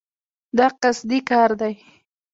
[0.57, 1.73] دا قصدي کار دی.